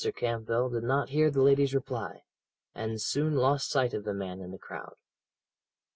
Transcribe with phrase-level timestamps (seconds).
[0.15, 2.23] Campbell did not hear the lady's reply,
[2.73, 4.95] and soon lost sight of the man in the crowd.